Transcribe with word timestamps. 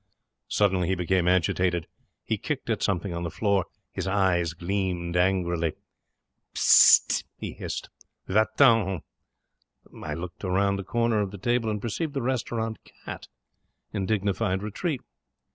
Suddenly 0.47 0.87
he 0.87 0.95
became 0.95 1.27
agitated. 1.27 1.85
He 2.23 2.39
kicked 2.39 2.71
at 2.71 2.81
something 2.81 3.13
on 3.13 3.21
the 3.21 3.29
floor. 3.29 3.67
His 3.91 4.07
eyes 4.07 4.53
gleamed 4.53 5.15
angrily. 5.15 5.73
'Ps 6.55 6.59
s 6.59 7.15
st!' 7.17 7.29
he 7.37 7.53
hissed. 7.53 7.87
'Va 8.27 8.47
t'en!' 8.57 9.03
I 10.03 10.13
looked 10.15 10.43
round 10.43 10.79
the 10.79 10.83
corner 10.83 11.21
of 11.21 11.29
the 11.29 11.37
table, 11.37 11.69
and 11.69 11.79
perceived 11.79 12.15
the 12.15 12.23
restaurant 12.23 12.79
cat 12.95 13.27
in 13.93 14.07
dignified 14.07 14.63
retreat. 14.63 15.01